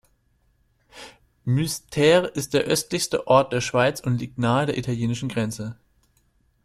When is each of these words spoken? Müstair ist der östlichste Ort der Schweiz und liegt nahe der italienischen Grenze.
Müstair 1.45 2.35
ist 2.35 2.55
der 2.55 2.61
östlichste 2.63 3.27
Ort 3.27 3.53
der 3.53 3.61
Schweiz 3.61 3.99
und 3.99 4.17
liegt 4.17 4.39
nahe 4.39 4.65
der 4.65 4.79
italienischen 4.79 5.29
Grenze. 5.29 5.77